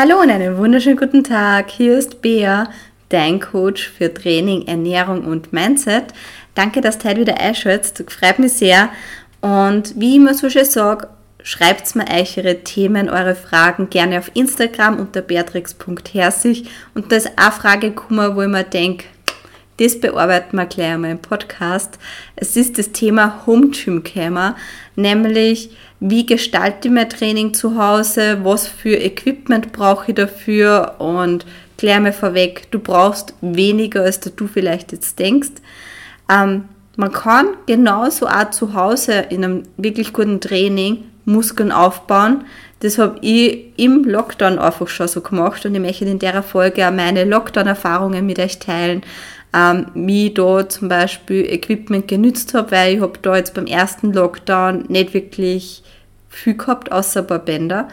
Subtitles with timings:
[0.00, 1.68] Hallo und einen wunderschönen guten Tag.
[1.68, 2.70] Hier ist Bea,
[3.10, 6.04] dein Coach für Training, Ernährung und Mindset.
[6.54, 8.02] Danke, dass du heute wieder einschätzt.
[8.08, 8.88] Freut mich sehr.
[9.42, 11.08] Und wie ich immer so schön sage,
[11.42, 16.64] schreibt mir euch eure Themen, eure Fragen gerne auf Instagram unter beatrix.herzig.
[16.94, 19.04] Und da ist eine Frage gekommen, wo ich mir denke,
[19.76, 21.98] das bearbeiten wir gleich einmal im Podcast.
[22.36, 24.54] Es ist das Thema Home Gym gekommen,
[24.96, 25.70] nämlich
[26.00, 31.44] wie gestalte ich mein Training zu Hause, was für Equipment brauche ich dafür und
[31.76, 35.50] klär mir vorweg, du brauchst weniger, als du vielleicht jetzt denkst.
[36.30, 36.64] Ähm,
[36.96, 42.44] man kann genauso auch zu Hause in einem wirklich guten Training Muskeln aufbauen.
[42.80, 46.86] Das habe ich im Lockdown einfach schon so gemacht und ich möchte in der Folge
[46.86, 49.02] auch meine Lockdown-Erfahrungen mit euch teilen,
[49.52, 53.66] ähm, wie ich da zum Beispiel Equipment genützt habe, weil ich habe da jetzt beim
[53.66, 55.82] ersten Lockdown nicht wirklich
[56.28, 57.88] viel gehabt, außer ein paar Bänder.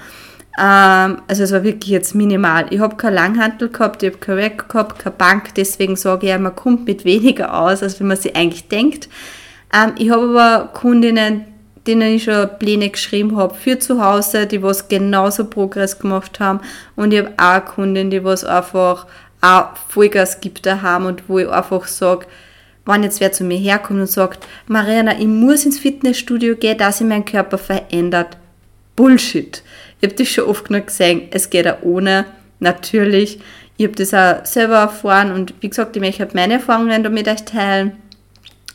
[0.60, 2.66] Ähm, also es war wirklich jetzt minimal.
[2.70, 6.32] Ich habe kein Langhantel gehabt, ich habe kein Rack gehabt, keine Bank, deswegen sage ich
[6.32, 9.10] ja, man kommt mit weniger aus, als wenn man sich eigentlich denkt.
[9.74, 11.46] Ähm, ich habe aber Kundinnen,
[11.86, 16.60] denen ich schon Pläne geschrieben habe für zu Hause, die was genauso Progress gemacht haben
[16.96, 19.08] und ich habe auch Kundinnen, die was einfach
[19.42, 22.26] auch Vollgas gibt daheim und wo ich einfach sage,
[22.86, 27.00] wenn jetzt wer zu mir herkommt und sagt, Mariana, ich muss ins Fitnessstudio gehen, dass
[27.00, 28.38] sich mein Körper verändert.
[28.96, 29.62] Bullshit.
[30.00, 32.26] Ich habe das schon oft genug gesehen, es geht auch ohne,
[32.60, 33.40] natürlich.
[33.78, 37.44] Ich habe das auch selber erfahren und wie gesagt, ich möchte meine Erfahrungen damit euch
[37.44, 37.92] teilen.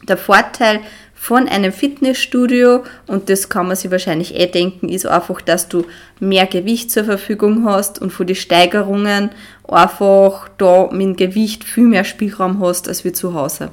[0.09, 0.81] Der Vorteil
[1.23, 5.85] von einem Fitnessstudio und das kann man sich wahrscheinlich eh denken, ist einfach, dass du
[6.19, 9.31] mehr Gewicht zur Verfügung hast und von den Steigerungen
[9.69, 13.71] einfach da mit dem Gewicht viel mehr Spielraum hast als wie zu Hause.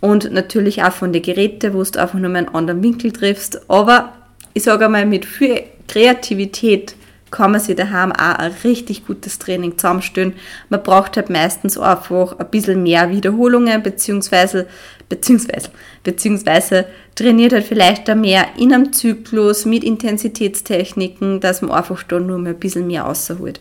[0.00, 3.70] Und natürlich auch von den Geräten, wo du einfach nur einen anderen Winkel triffst.
[3.70, 4.12] Aber
[4.52, 6.96] ich sage einmal, mit viel Kreativität
[7.30, 10.34] kann man sich daheim auch ein richtig gutes Training zusammenstellen.
[10.68, 14.66] Man braucht halt meistens einfach ein bisschen mehr Wiederholungen, beziehungsweise,
[15.08, 15.70] beziehungsweise,
[16.02, 22.20] beziehungsweise trainiert halt vielleicht da mehr in einem Zyklus mit Intensitätstechniken, dass man einfach da
[22.20, 23.60] nur mal ein bisschen mehr rausholt.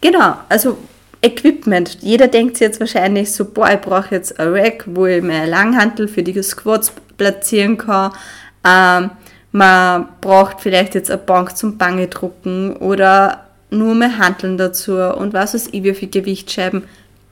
[0.00, 0.78] Genau, also
[1.20, 1.98] Equipment.
[2.00, 5.50] Jeder denkt sich jetzt wahrscheinlich so, boah, ich brauche jetzt ein Rack, wo ich meine
[5.50, 8.12] Langhantel für die Squats platzieren kann.
[8.64, 9.10] Ähm,
[9.52, 15.32] man braucht vielleicht jetzt eine Bank zum Bange drucken oder nur mehr Handeln dazu und
[15.32, 16.84] was weiß ich, wie viel Gewichtsscheiben.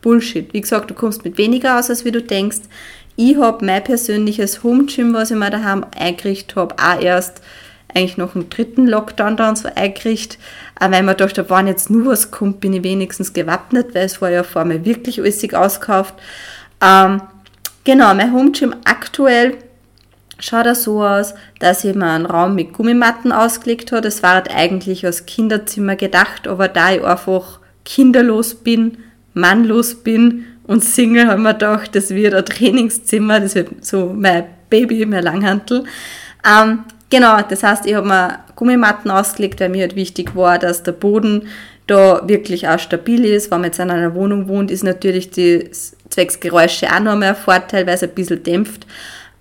[0.03, 0.53] Bullshit.
[0.53, 2.61] Wie gesagt, du kommst mit weniger aus, als wie du denkst.
[3.17, 7.41] Ich habe mein persönliches Home Gym, was ich mir daheim eingerichtet habe, auch erst
[7.93, 10.39] eigentlich noch im dritten Lockdown dann so eingerichtet,
[10.79, 14.21] auch weil man dachte, wenn jetzt nur was kommt, bin ich wenigstens gewappnet, weil es
[14.21, 16.15] war ja vor mir wirklich alles ausgekauft.
[16.81, 17.23] Ähm,
[17.85, 19.57] genau, mein Home Gym aktuell
[20.39, 24.03] schaut er so aus, dass ich mir einen Raum mit Gummimatten ausgelegt habe.
[24.03, 28.99] Das war halt eigentlich als Kinderzimmer gedacht, aber da ich einfach kinderlos bin,
[29.35, 34.45] mannlos bin und Single, haben wir gedacht, das wird ein Trainingszimmer, das wird so mein
[34.69, 35.85] Baby, mein Langhantel.
[36.45, 40.83] Ähm, genau, das heißt, ich habe mir Gummimatten ausgelegt, weil mir halt wichtig war, dass
[40.83, 41.49] der Boden
[41.87, 43.51] da wirklich auch stabil ist.
[43.51, 45.71] Wenn man jetzt in einer Wohnung wohnt, ist natürlich die
[46.11, 48.87] Zwecksgeräusche auch noch mehr ein Vorteil, weil es ein bisschen dämpft.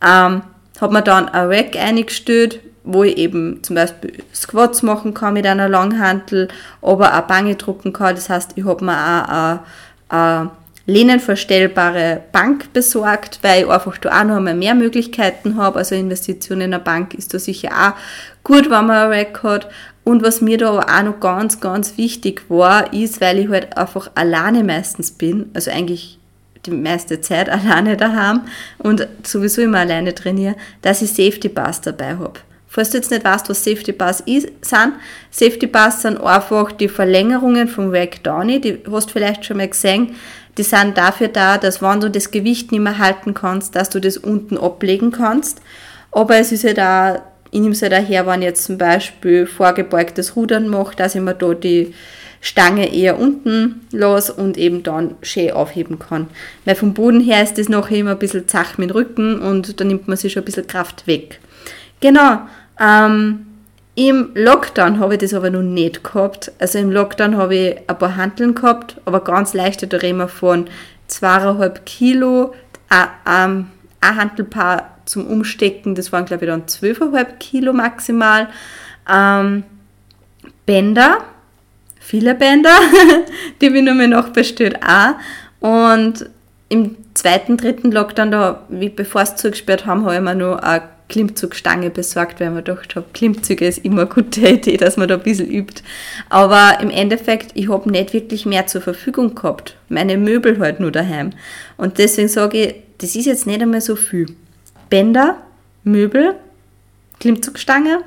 [0.06, 0.44] Ähm,
[0.82, 5.46] habe mir dann ein Rack eingestellt, wo ich eben zum Beispiel Squats machen kann mit
[5.46, 6.48] einer Langhantel,
[6.82, 8.16] aber auch Bange drucken kann.
[8.16, 10.52] Das heißt, ich habe mir auch eine,
[10.88, 15.80] lehnenverstellbare Bank besorgt, weil ich einfach da auch noch einmal mehr Möglichkeiten habe.
[15.80, 19.68] Also Investition in eine Bank ist da sicher auch gut, wenn man ein Rack hat.
[20.04, 23.76] Und was mir da aber auch noch ganz, ganz wichtig war, ist, weil ich halt
[23.76, 26.20] einfach alleine meistens bin, also eigentlich
[26.66, 28.42] die meiste Zeit alleine daheim
[28.78, 32.40] und sowieso immer alleine trainiere, dass ich Safety Bars dabei habe.
[32.68, 33.96] Falls du jetzt nicht weißt, was Safety
[34.26, 34.94] ist, sind,
[35.32, 39.70] Safety Bars sind einfach die Verlängerungen vom Rack Downy, die hast du vielleicht schon mal
[39.70, 40.16] gesehen.
[40.58, 44.02] Die sind dafür da, dass wenn du das Gewicht nicht mehr halten kannst, dass du
[44.02, 45.62] das unten ablegen kannst.
[46.12, 49.48] Aber es ist ja da, ich nehme es ja daher, wenn ich jetzt zum Beispiel
[49.48, 51.94] vorgebeugtes Rudern mache, dass ich mir da die
[52.46, 56.28] Stange eher unten los und eben dann schön aufheben kann.
[56.64, 59.80] Weil vom Boden her ist das nachher immer ein bisschen zach mit dem Rücken und
[59.80, 61.40] da nimmt man sich schon ein bisschen Kraft weg.
[62.02, 62.42] Genau,
[62.80, 63.48] ähm,
[63.96, 66.52] im Lockdown habe ich das aber noch nicht gehabt.
[66.60, 70.28] Also im Lockdown habe ich ein paar Handeln gehabt, aber ganz leichte, da reden wir
[70.28, 70.68] von
[71.10, 72.54] 2,5 Kilo,
[72.90, 73.72] ein,
[74.02, 78.50] ein Handelpaar zum Umstecken, das waren glaube ich dann 12,5 Kilo maximal.
[79.12, 79.64] Ähm,
[80.68, 81.24] Bänder,
[82.06, 82.78] viele Bänder,
[83.62, 85.16] die wir nur mehr noch bestellt auch.
[85.60, 86.30] Und
[86.70, 90.82] im zweiten, dritten Lockdown, da, wie bevor es zugesperrt haben, habe ich mir nur ein
[91.08, 95.16] Klimmzugstange besorgt, weil man gedacht habe, Klimmzüge ist immer eine gute Idee, dass man da
[95.16, 95.82] ein bisschen übt.
[96.30, 99.76] Aber im Endeffekt, ich habe nicht wirklich mehr zur Verfügung gehabt.
[99.90, 101.32] Meine Möbel halt nur daheim.
[101.78, 104.28] Und deswegen sage ich, das ist jetzt nicht einmal so viel.
[104.90, 105.38] Bänder,
[105.84, 106.36] Möbel,
[107.20, 108.02] Klimmzugstange,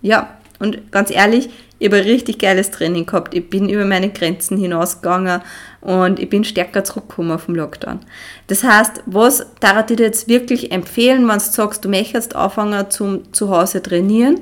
[0.00, 3.34] ja, und ganz ehrlich, ich habe ein richtig geiles Training gehabt.
[3.34, 5.42] Ich bin über meine Grenzen hinausgegangen
[5.80, 8.00] und ich bin stärker zurückgekommen vom Lockdown.
[8.48, 12.90] Das heißt, was darf ich dir jetzt wirklich empfehlen, wenn du sagst, du möchtest anfangen
[12.90, 14.40] zum zu Hause trainieren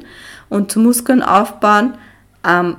[0.48, 1.94] und zu Muskeln aufbauen?
[2.46, 2.76] Ähm,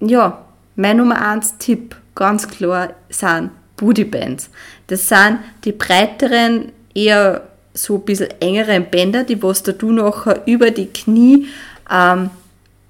[0.00, 0.44] ja,
[0.76, 4.48] mein Nummer eins Tipp, ganz klar, sind Bootybands.
[4.86, 7.42] Das sind die breiteren, eher
[7.74, 11.46] so ein bisschen engeren Bänder, die was du nachher über die Knie
[11.90, 12.30] ähm,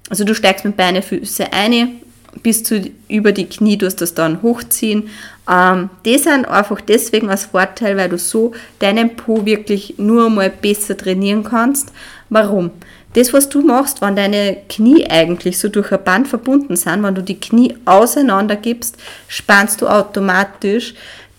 [0.09, 2.01] also du steigst mit Beine, Füße ein,
[2.43, 5.09] bis zu über die Knie, du das dann hochziehen.
[5.49, 10.49] Ähm, die sind einfach deswegen als Vorteil, weil du so deinen Po wirklich nur mal
[10.49, 11.91] besser trainieren kannst.
[12.29, 12.71] Warum?
[13.13, 17.15] Das, was du machst, wenn deine Knie eigentlich so durch ein Band verbunden sind, wenn
[17.15, 18.97] du die Knie auseinander gibst,
[19.27, 20.93] spannst du automatisch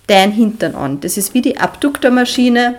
[0.09, 1.01] dein Hintern an.
[1.01, 2.75] Das ist wie die Abduktormaschine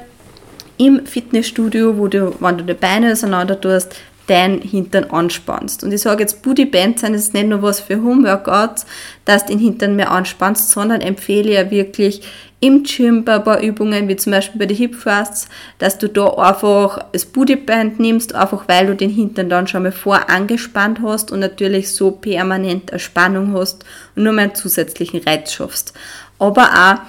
[0.77, 3.95] im Fitnessstudio, wo du, wenn du die Beine auseinander tust,
[4.31, 5.83] dein Hintern anspannst.
[5.83, 8.85] Und ich sage jetzt, Booty Bands sind jetzt nicht nur was für Homeworkouts,
[9.25, 12.21] dass du den Hintern mehr anspannst, sondern empfehle ja wirklich
[12.61, 15.49] im Gym bei ein paar Übungen, wie zum Beispiel bei den Hip Thrusts,
[15.79, 19.91] dass du da einfach das Bootyband nimmst, einfach weil du den Hintern dann schon mal
[19.91, 23.83] vor angespannt hast und natürlich so permanent eine Spannung hast
[24.15, 25.93] und nur mal einen zusätzlichen Reiz schaffst.
[26.39, 27.01] Aber auch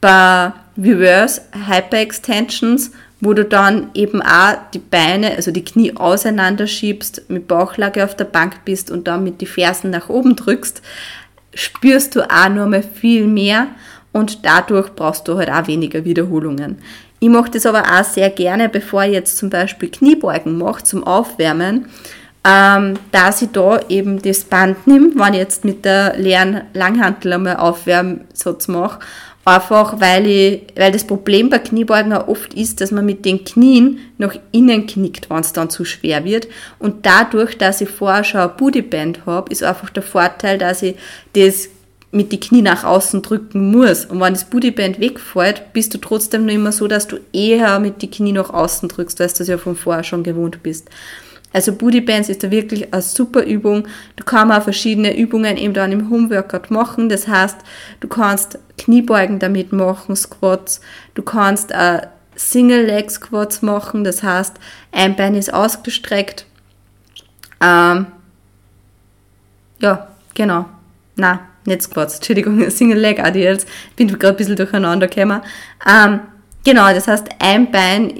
[0.00, 2.92] bei Reverse Hyper Extensions
[3.22, 8.16] wo du dann eben auch die Beine, also die Knie auseinander schiebst, mit Bauchlage auf
[8.16, 10.82] der Bank bist und dann mit die Fersen nach oben drückst,
[11.54, 13.68] spürst du auch noch mal viel mehr
[14.10, 16.78] und dadurch brauchst du halt auch weniger Wiederholungen.
[17.20, 21.04] Ich mache das aber auch sehr gerne, bevor ich jetzt zum Beispiel Kniebeugen mache zum
[21.04, 21.86] Aufwärmen,
[22.44, 27.34] ähm, dass ich da eben das Band nehme, wenn ich jetzt mit der leeren Langhantel
[27.34, 28.98] einmal Aufwärmsatz mache
[29.44, 33.44] Einfach weil, ich, weil das Problem bei Kniebeugen auch oft ist, dass man mit den
[33.44, 36.46] Knien nach innen knickt, wenn es dann zu schwer wird.
[36.78, 40.94] Und dadurch, dass ich vorher schon ein Bootyband habe, ist einfach der Vorteil, dass ich
[41.32, 41.68] das
[42.12, 44.04] mit die Knie nach außen drücken muss.
[44.04, 48.02] Und wenn das Bootyband wegfällt, bist du trotzdem noch immer so, dass du eher mit
[48.02, 50.88] die Knie nach außen drückst, weil du das ja von vorher schon gewohnt bist.
[51.52, 53.86] Also Booty Bands ist da wirklich eine super Übung.
[54.16, 57.08] Du kannst auch verschiedene Übungen eben dann im Homeworkout machen.
[57.08, 57.58] Das heißt,
[58.00, 60.80] du kannst Kniebeugen damit machen, Squats.
[61.14, 62.02] Du kannst äh,
[62.34, 64.04] Single Leg Squats machen.
[64.04, 64.56] Das heißt,
[64.92, 66.46] ein Bein ist ausgestreckt.
[67.60, 68.06] Ähm,
[69.80, 70.66] ja, genau.
[71.16, 73.66] Na, nicht Squats, Entschuldigung, Single Leg Adiels.
[73.96, 75.42] Bin gerade ein bisschen durcheinander gekommen.
[75.86, 76.20] Ähm,
[76.64, 78.14] genau, das heißt, ein Bein,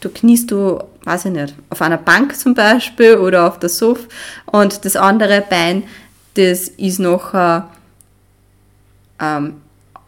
[0.00, 4.02] du kniest du weiß ich nicht, auf einer Bank zum Beispiel oder auf der Sofa
[4.46, 5.84] und das andere Bein,
[6.34, 7.60] das ist noch äh,
[9.20, 9.54] ähm,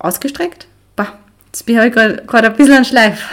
[0.00, 0.67] ausgestreckt.
[0.97, 1.15] Bah,
[1.47, 3.33] jetzt bin ich gerade ein bisschen an Schleif.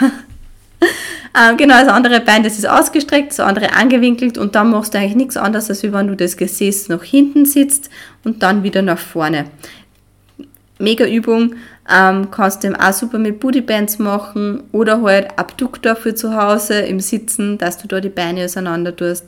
[0.80, 4.98] ähm, genau, das andere Bein, das ist ausgestreckt, das andere angewinkelt und dann machst du
[4.98, 7.90] eigentlich nichts anderes, als wenn du das Gesäß nach hinten sitzt
[8.22, 9.46] und dann wieder nach vorne.
[10.78, 11.56] Mega Übung,
[11.92, 17.00] ähm, kannst du auch super mit Bootybands machen oder halt Abduktor für zu Hause im
[17.00, 19.24] Sitzen, dass du da die Beine auseinander tust.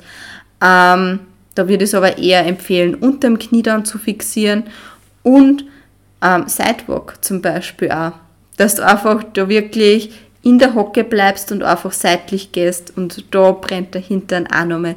[0.60, 1.20] Ähm,
[1.54, 4.64] da würde ich es aber eher empfehlen, unter dem Knie dann zu fixieren
[5.22, 5.64] und
[6.22, 8.12] ähm, Sidewalk zum Beispiel auch.
[8.56, 13.52] Dass du einfach da wirklich in der Hocke bleibst und einfach seitlich gehst und da
[13.52, 14.96] brennt der Hintern auch nochmal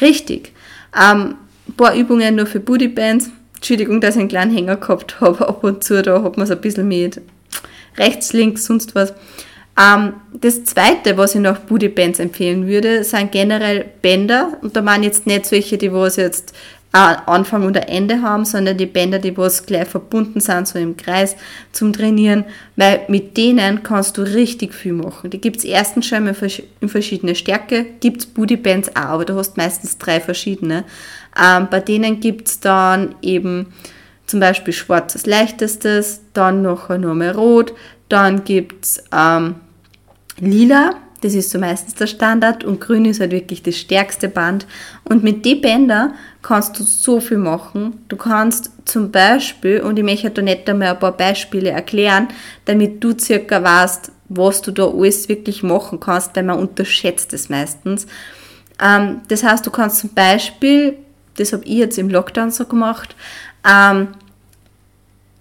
[0.00, 0.52] richtig.
[0.94, 1.36] Ähm,
[1.68, 3.30] ein paar Übungen nur für Bootybands
[3.62, 5.48] Entschuldigung, dass ich einen kleinen Hänger gehabt habe.
[5.48, 7.20] Ab und zu, da hat man es ein bisschen mit
[7.96, 9.14] rechts, links, sonst was.
[9.80, 14.58] Ähm, das zweite, was ich nach Booty Bands empfehlen würde, sind generell Bänder.
[14.62, 16.52] Und da meine jetzt nicht solche, die was jetzt
[16.94, 21.36] Anfang und Ende haben, sondern die Bänder, die was gleich verbunden sind, so im Kreis
[21.70, 22.44] zum Trainieren,
[22.76, 25.30] weil mit denen kannst du richtig viel machen.
[25.30, 26.28] Die gibt es erstens schon
[26.80, 30.84] in verschiedene Stärke, gibt es Bootybands auch, aber du hast meistens drei verschiedene.
[31.40, 33.72] Ähm, bei denen gibt es dann eben
[34.26, 37.74] zum Beispiel schwarz als leichtestes, dann noch einmal rot,
[38.08, 39.56] dann gibt es ähm,
[40.38, 44.66] lila, das ist so meistens der Standard und grün ist halt wirklich das stärkste Band.
[45.04, 48.04] Und mit den Bändern kannst du so viel machen.
[48.08, 52.28] Du kannst zum Beispiel, und ich möchte da nicht einmal ein paar Beispiele erklären,
[52.64, 57.48] damit du circa weißt, was du da alles wirklich machen kannst, weil man unterschätzt es
[57.48, 58.06] meistens.
[58.82, 60.96] Ähm, das heißt, du kannst zum Beispiel,
[61.36, 63.14] das habe ich jetzt im Lockdown so gemacht,
[63.68, 64.08] ähm,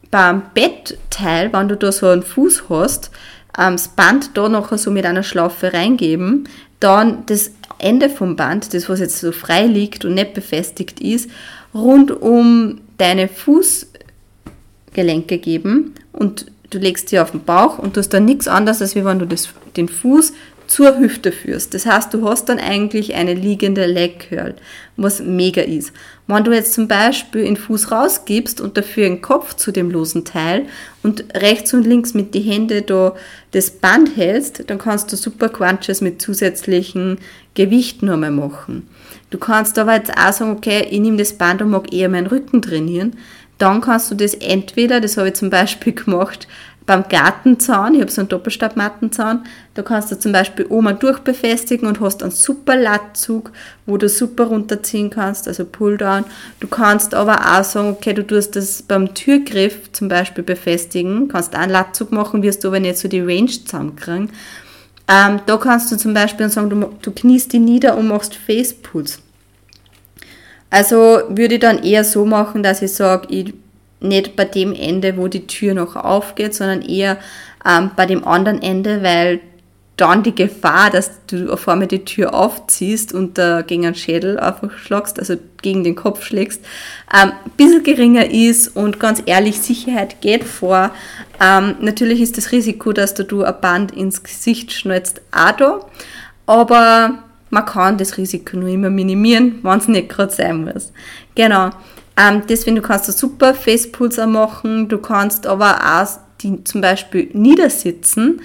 [0.10, 3.12] beim Bettteil, wenn du da so einen Fuß hast,
[3.58, 6.48] ähm, das Band da noch so mit einer Schlaufe reingeben,
[6.80, 11.30] dann das Ende vom Band, das was jetzt so frei liegt und nicht befestigt ist,
[11.74, 18.10] rund um deine Fußgelenke geben und du legst sie auf den Bauch und du hast
[18.10, 20.34] dann nichts anderes, als wenn du das, den Fuß
[20.68, 21.74] zur Hüfte führst.
[21.74, 24.56] Das heißt, du hast dann eigentlich eine liegende Leg Curl,
[24.96, 25.92] was mega ist.
[26.28, 30.24] Wenn du jetzt zum Beispiel den Fuß rausgibst und dafür den Kopf zu dem losen
[30.24, 30.68] Teil
[31.04, 33.16] und rechts und links mit die Hände da
[33.52, 37.18] das Band hältst, dann kannst du super Crunches mit zusätzlichen
[37.54, 38.88] Gewichten nochmal machen.
[39.30, 42.28] Du kannst aber jetzt auch sagen, okay, ich nehme das Band und mag eher meinen
[42.28, 43.18] Rücken trainieren.
[43.58, 46.48] Dann kannst du das entweder, das habe ich zum Beispiel gemacht,
[46.92, 49.46] beim Gartenzaun, ich habe so einen Doppelstabmattenzaun,
[49.76, 53.54] da kannst du zum Beispiel oben durchbefestigen und hast einen super Lattzug,
[53.86, 56.26] wo du super runterziehen kannst, also Pulldown.
[56.60, 61.56] Du kannst aber auch sagen, okay, du tust das beim Türgriff zum Beispiel befestigen, kannst
[61.56, 64.30] einen Lattzug machen, wirst du aber nicht so die Range zusammenkriegen.
[65.08, 69.20] Ähm, da kannst du zum Beispiel sagen, du, du kniest die nieder und machst Facepulls.
[70.70, 73.54] Also würde ich dann eher so machen, dass ich sage, ich
[74.02, 77.18] nicht bei dem Ende, wo die Tür noch aufgeht, sondern eher
[77.66, 79.40] ähm, bei dem anderen Ende, weil
[80.02, 84.40] dann die Gefahr, dass du auf einmal die Tür aufziehst und äh, gegen einen Schädel
[84.40, 86.64] einfach schlagst, also gegen den Kopf schlägst,
[87.14, 90.90] ähm, ein bisschen geringer ist und ganz ehrlich, Sicherheit geht vor.
[91.40, 95.80] Ähm, natürlich ist das Risiko, dass du, ein Band ins Gesicht schnallst, auch da,
[96.48, 97.20] aber
[97.52, 100.92] man kann das Risiko nur immer minimieren, wenn es nicht gerade sein muss.
[101.36, 101.70] Genau.
[102.22, 106.08] Ähm, deswegen, du kannst da super Facepulser machen, du kannst aber auch
[106.42, 108.42] die zum Beispiel niedersitzen,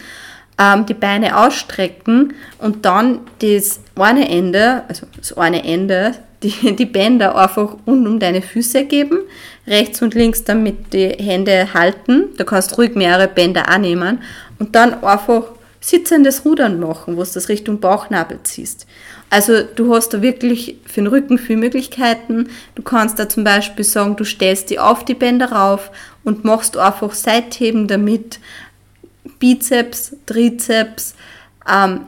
[0.58, 6.86] ähm, die Beine ausstrecken und dann das eine Ende, also das eine Ende, die, die
[6.86, 9.20] Bänder einfach rund um deine Füße geben,
[9.66, 14.20] rechts und links damit die Hände halten, du kannst ruhig mehrere Bänder annehmen
[14.58, 15.44] und dann einfach
[15.86, 18.86] sitzendes Rudern machen, wo du das Richtung Bauchnabel ziehst.
[19.30, 22.48] Also du hast da wirklich für den Rücken viele Möglichkeiten.
[22.74, 25.92] Du kannst da zum Beispiel sagen, du stellst die auf die Bänder rauf
[26.24, 28.40] und machst einfach Seitheben damit,
[29.38, 31.14] Bizeps, Trizeps,
[31.70, 32.06] ähm,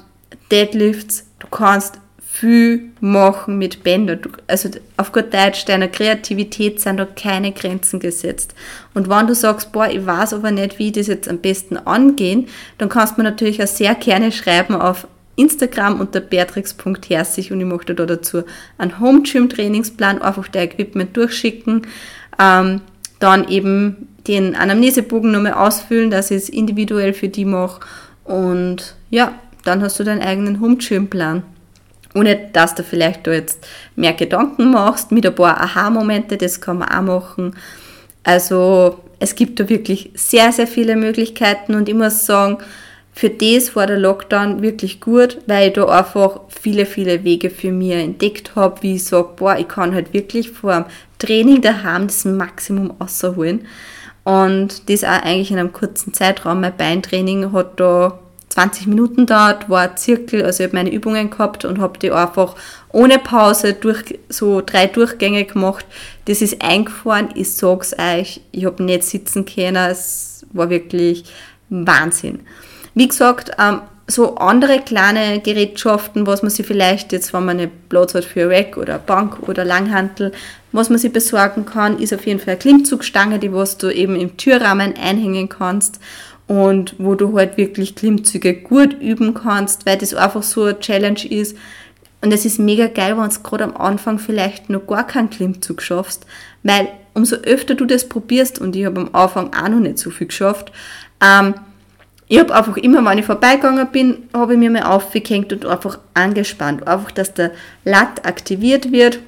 [0.51, 1.27] Deadlifts.
[1.39, 2.01] Du kannst
[2.39, 4.21] viel machen mit Bändern.
[4.47, 8.55] Also auf gut Deutsch, deiner Kreativität sind da keine Grenzen gesetzt.
[8.95, 11.77] Und wenn du sagst, boah, ich weiß aber nicht, wie ich das jetzt am besten
[11.77, 12.47] angehen,
[12.79, 17.67] dann kannst du mir natürlich auch sehr gerne schreiben auf Instagram unter beatrix.herzig und ich
[17.67, 18.43] möchte da dazu
[18.77, 21.87] einen Home Gym Trainingsplan, einfach der Equipment durchschicken,
[22.39, 22.81] ähm,
[23.19, 27.81] dann eben den Anamnesebogen nochmal ausfüllen, dass ich es individuell für die mache
[28.25, 29.33] und ja,
[29.65, 31.43] dann hast du deinen eigenen Home Gym Plan.
[32.15, 36.79] Ohne dass du vielleicht da jetzt mehr Gedanken machst, mit ein paar Aha-Momente, das kann
[36.79, 37.55] man auch machen.
[38.25, 42.59] Also es gibt da wirklich sehr, sehr viele Möglichkeiten und ich muss sagen,
[43.19, 47.73] für das war der Lockdown wirklich gut, weil ich da einfach viele, viele Wege für
[47.73, 50.85] mich entdeckt habe, wie ich sage, boah, ich kann halt wirklich vor dem
[51.19, 53.67] Training daheim das Maximum rausholen.
[54.23, 56.61] Und das auch eigentlich in einem kurzen Zeitraum.
[56.61, 61.31] Mein Beintraining hat da 20 Minuten dauert, war ein Zirkel, also ich habe meine Übungen
[61.31, 62.57] gehabt und habe die einfach
[62.91, 65.85] ohne Pause durch so drei Durchgänge gemacht.
[66.25, 71.25] Das ist eingefahren, ich sag's euch, ich habe nicht sitzen können, es war wirklich
[71.69, 72.41] Wahnsinn.
[72.95, 77.71] Wie gesagt, ähm, so andere kleine Gerätschaften, was man sich vielleicht jetzt, wenn man eine
[77.91, 80.33] Platz hat für Rack oder Bank oder Langhantel,
[80.73, 84.17] was man sich besorgen kann, ist auf jeden Fall eine Klimmzugstange, die was du eben
[84.17, 86.01] im Türrahmen einhängen kannst
[86.49, 91.25] und wo du halt wirklich Klimmzüge gut üben kannst, weil das einfach so eine Challenge
[91.31, 91.57] ist.
[92.21, 95.83] Und es ist mega geil, wenn du gerade am Anfang vielleicht noch gar keinen Klimmzug
[95.83, 96.27] schaffst,
[96.65, 100.11] weil umso öfter du das probierst, und ich habe am Anfang auch noch nicht so
[100.11, 100.73] viel geschafft,
[101.23, 101.55] ähm,
[102.31, 105.99] ich habe einfach immer, wenn ich vorbeigegangen bin, habe ich mir mal aufgehängt und einfach
[106.13, 106.87] angespannt.
[106.87, 107.53] Einfach, dass der
[107.85, 109.19] Latt aktiviert wird.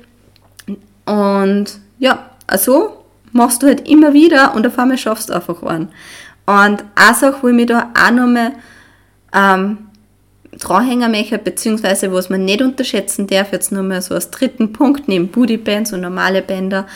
[1.06, 5.88] Und ja, also machst du halt immer wieder und auf einmal schaffst du einfach einen.
[6.50, 8.52] Und eine Sache, wo ich mich da auch nochmal
[9.32, 9.78] ähm,
[10.58, 15.06] dranhängen möchte, beziehungsweise was man nicht unterschätzen darf, jetzt nur mal so als dritten Punkt,
[15.06, 16.88] neben Bootybands und normale Bänder,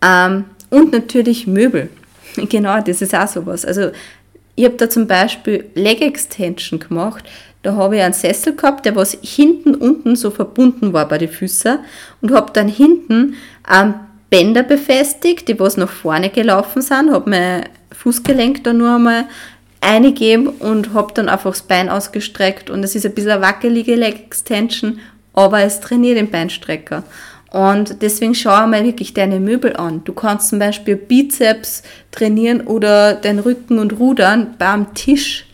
[0.00, 1.90] ähm, und natürlich Möbel.
[2.48, 3.64] Genau, das ist auch sowas.
[3.64, 3.90] Also
[4.54, 7.24] ich habe da zum Beispiel Leg Extension gemacht.
[7.62, 11.28] Da habe ich einen Sessel gehabt, der was hinten unten so verbunden war bei den
[11.28, 11.80] Füßen
[12.20, 13.34] und habe dann hinten
[13.68, 13.94] ähm,
[14.30, 19.24] Bänder befestigt, die was nach vorne gelaufen sind, habe mein Fußgelenk da nur einmal
[19.80, 23.94] eingegeben und habe dann einfach das Bein ausgestreckt und es ist ein bisschen eine wackelige
[23.94, 25.00] Leg Extension,
[25.32, 27.04] aber es trainiert den Beinstrecker.
[27.50, 30.04] Und deswegen schau mal wirklich deine Möbel an.
[30.04, 31.82] Du kannst zum Beispiel Bizeps
[32.12, 35.46] trainieren oder den Rücken und Rudern beim Tisch.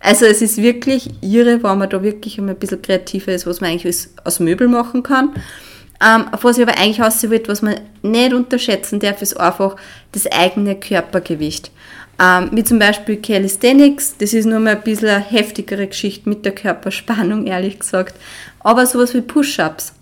[0.00, 3.70] Also es ist wirklich irre, wenn man da wirklich ein bisschen kreativer ist, was man
[3.70, 5.30] eigentlich aus Möbel machen kann.
[6.00, 9.76] Ähm, auf was ich aber eigentlich aussehen will, was man nicht unterschätzen darf, ist einfach
[10.12, 11.70] das eigene Körpergewicht.
[12.20, 16.44] Ähm, wie zum Beispiel Calisthenics, das ist nur mal ein bisschen eine heftigere Geschichte mit
[16.44, 18.16] der Körperspannung, ehrlich gesagt.
[18.60, 19.92] Aber sowas wie Push-Ups,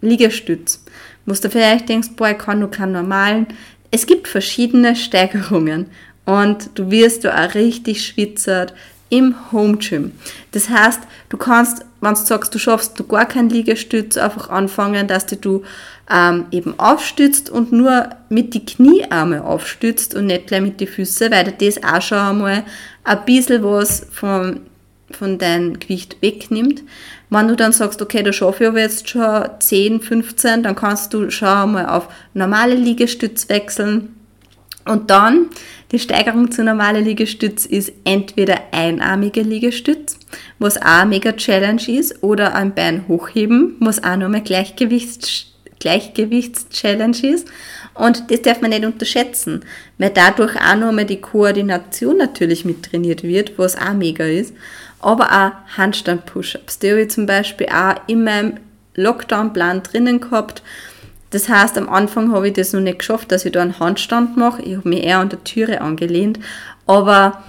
[0.00, 0.82] Liegestütz,
[1.26, 3.46] wo du vielleicht denkst, boah, ich kann nur keinen normalen.
[3.90, 5.86] Es gibt verschiedene Steigerungen
[6.24, 8.74] und du wirst da auch richtig schwitzert
[9.10, 10.12] im Home Gym.
[10.52, 15.08] Das heißt, du kannst, wenn du sagst, du schaffst du gar keinen Liegestütz, einfach anfangen,
[15.08, 15.62] dass du
[16.10, 21.30] ähm, eben aufstützt und nur mit die Kniearme aufstützt und nicht gleich mit die Füße,
[21.30, 22.64] weil das auch schon einmal
[23.04, 24.60] ein bisschen was von,
[25.10, 26.82] von deinem Gewicht wegnimmt.
[27.30, 31.12] Wenn du dann sagst, okay, da schaffe ich aber jetzt schon 10, 15, dann kannst
[31.12, 34.14] du schon einmal auf normale Liegestütz wechseln
[34.86, 35.46] und dann
[35.90, 40.18] die Steigerung zu normalen Liegestütz ist entweder einarmige Liegestütz,
[40.58, 45.46] was auch eine mega Challenge ist, oder ein Bein hochheben, was auch nochmal Gleichgewichts
[45.80, 47.48] Gleichgewichts-Challenge ist.
[47.94, 49.64] Und das darf man nicht unterschätzen,
[49.98, 54.54] weil dadurch auch nochmal die Koordination natürlich mit trainiert wird, was auch mega ist.
[55.00, 56.80] Aber auch Handstand-Push-Ups.
[56.80, 58.54] Die habe ich zum Beispiel auch in meinem
[58.94, 60.62] Lockdown-Plan drinnen gehabt.
[61.30, 64.36] Das heißt, am Anfang habe ich das noch nicht geschafft, dass ich da einen Handstand
[64.36, 64.62] mache.
[64.62, 66.38] Ich habe mich eher an der Türe angelehnt.
[66.86, 67.42] Aber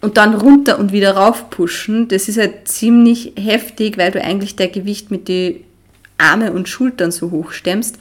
[0.00, 4.54] und dann runter und wieder rauf pushen, das ist halt ziemlich heftig, weil du eigentlich
[4.54, 5.64] dein Gewicht mit den
[6.18, 7.98] Arme und Schultern so hoch stemmst.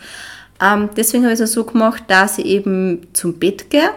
[0.62, 3.90] Ähm, deswegen habe ich es so gemacht, dass ich eben zum Bett gehe,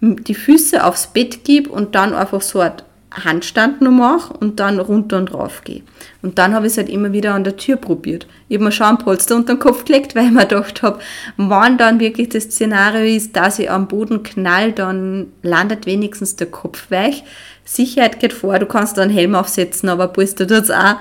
[0.00, 2.76] die Füße aufs Bett gebe und dann einfach so eine
[3.24, 5.82] Handstand noch mache und dann runter und rauf gehe.
[6.22, 8.26] Und dann habe ich es halt immer wieder an der Tür probiert.
[8.48, 10.98] Ich habe mir schon ein Polster unter den Kopf gelegt, weil ich mir gedacht habe,
[11.36, 16.50] wann dann wirklich das Szenario ist, dass ich am Boden knall, dann landet wenigstens der
[16.50, 17.24] Kopf weich.
[17.64, 20.96] Sicherheit geht vor, du kannst da einen Helm aufsetzen, aber Polster tut es auch.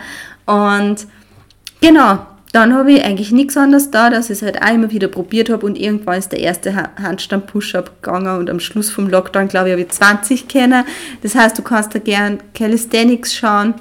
[0.46, 1.08] Und
[1.82, 5.08] genau, dann habe ich eigentlich nichts anderes da, dass ich es halt auch immer wieder
[5.08, 9.70] probiert habe und irgendwann ist der erste Handstand-Push-Up gegangen und am Schluss vom Lockdown, glaube
[9.70, 10.84] ich, habe ich 20 kennen.
[11.22, 13.76] Das heißt, du kannst da gern Calisthenics schauen,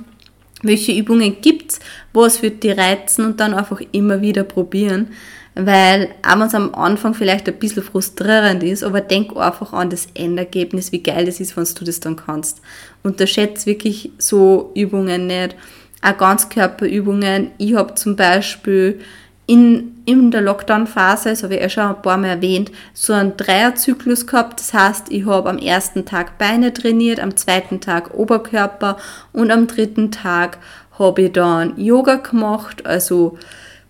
[0.63, 1.81] welche Übungen gibt es,
[2.13, 5.09] was wird die reizen und dann einfach immer wieder probieren.
[5.57, 9.91] Weil, auch wenn es am Anfang vielleicht ein bisschen frustrierend ist, aber denk einfach an
[9.91, 12.61] das Endergebnis, wie geil das ist, wenn du das dann kannst.
[13.03, 15.57] Unterschätze wirklich so Übungen nicht
[16.03, 17.51] auch Ganzkörperübungen.
[17.59, 19.01] Ich habe zum Beispiel
[19.47, 23.37] in, in der Lockdown-Phase, das habe ich ja schon ein paar Mal erwähnt, so einen
[23.37, 24.61] Dreierzyklus gehabt.
[24.61, 28.97] Das heißt, ich habe am ersten Tag Beine trainiert, am zweiten Tag Oberkörper
[29.33, 30.59] und am dritten Tag
[30.99, 33.39] habe ich dann Yoga gemacht, also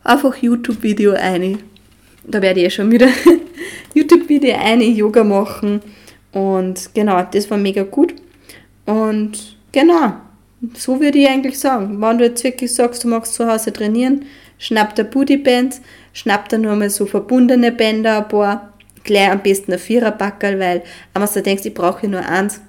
[0.02, 1.58] einfach YouTube-Video eine.
[2.24, 3.08] Da werde ich ja schon wieder
[3.94, 5.82] YouTube-Video eine Yoga machen.
[6.32, 8.14] Und genau, das war mega gut.
[8.86, 10.14] Und genau,
[10.74, 12.00] so würde ich eigentlich sagen.
[12.00, 14.26] Wenn du jetzt wirklich sagst, du magst zu Hause trainieren,
[14.58, 15.80] schnapp der Bootybands,
[16.12, 18.72] schnapp da nur mal so verbundene Bänder, ein paar,
[19.04, 20.82] gleich am besten ein Viererbackerl, weil,
[21.14, 22.60] wenn du denkst, ich brauche nur eins,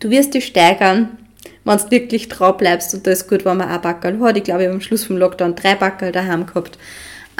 [0.00, 1.16] du wirst dich steigern,
[1.64, 4.36] wenn du wirklich drauf bleibst und da ist gut, wenn man ein Backerl hat.
[4.36, 6.78] Ich glaube, ich habe am Schluss vom Lockdown drei Backerl daheim gehabt.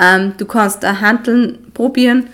[0.01, 2.29] Ähm, du kannst auch Handeln probieren,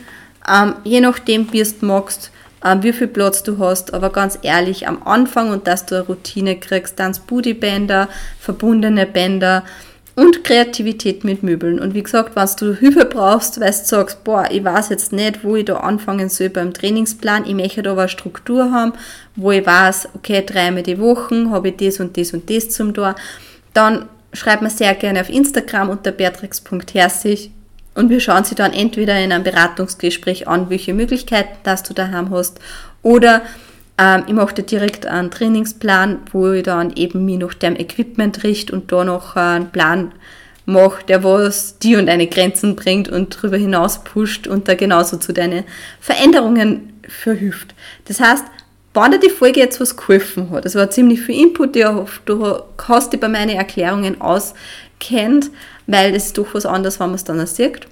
[0.50, 2.31] ähm, je nachdem, wie du magst
[2.80, 6.56] wie viel Platz du hast, aber ganz ehrlich, am Anfang und dass du eine Routine
[6.56, 9.64] kriegst, dann Bootybänder, verbundene Bänder
[10.14, 11.80] und Kreativität mit Möbeln.
[11.80, 15.42] Und wie gesagt, wenn du Hilfe brauchst, weil du sagst, boah, ich weiß jetzt nicht,
[15.42, 18.92] wo ich da anfangen soll beim Trainingsplan, ich möchte aber eine Struktur haben,
[19.36, 22.92] wo ich weiß, okay, dreimal die Woche habe ich das und das und das zum
[22.92, 23.14] Tor,
[23.72, 27.50] dann schreib mir sehr gerne auf Instagram unter beatrix.herzig
[27.94, 32.30] und wir schauen sie dann entweder in einem Beratungsgespräch an, welche Möglichkeiten dass du daheim
[32.30, 32.60] hast,
[33.02, 33.42] oder
[33.98, 38.42] ähm, ich mache dir direkt einen Trainingsplan, wo ich dann eben mich nach dem Equipment
[38.44, 40.12] richte und da noch einen Plan
[40.64, 45.16] mache, der was dir und deine Grenzen bringt und darüber hinaus pusht und da genauso
[45.16, 45.64] zu deinen
[46.00, 47.74] Veränderungen verhilft.
[48.06, 48.44] Das heißt,
[48.94, 52.20] wenn dir die Folge jetzt was geholfen hat, das war ziemlich viel Input, ich hoffe,
[52.26, 55.50] du hast dich bei meinen Erklärungen auskennt,
[55.86, 57.86] weil es ist doch was anderes, wenn man es dann sieht.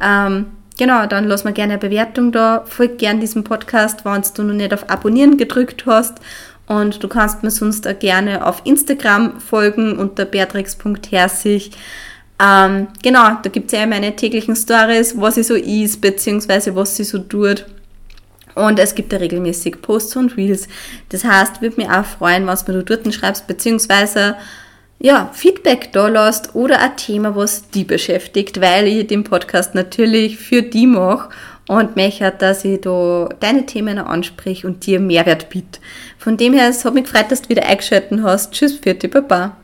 [0.00, 0.46] Ähm,
[0.78, 2.64] genau, dann lass mir gerne eine Bewertung da.
[2.66, 6.18] Folg gerne diesem Podcast, wenn du noch nicht auf Abonnieren gedrückt hast.
[6.66, 11.70] Und du kannst mir sonst auch gerne auf Instagram folgen unter beatrix.herzig.
[12.40, 16.94] Ähm, genau, da gibt es ja meine täglichen Stories, was sie so ist, beziehungsweise was
[16.94, 17.66] sie so tut.
[18.54, 20.68] Und es gibt ja regelmäßig Posts und Reels.
[21.08, 24.36] Das heißt, würde mich auch freuen, was du dort schreibst, beziehungsweise
[25.00, 30.38] ja, Feedback da lasst oder ein Thema, was die beschäftigt, weil ich den Podcast natürlich
[30.38, 31.28] für die mache
[31.68, 35.80] und möchte, dass ich da deine Themen anspreche und dir Mehrwert biete.
[36.18, 38.52] Von dem her, es hat mich gefreut, dass du wieder eingeschaltet hast.
[38.52, 39.57] Tschüss, dich, Baba.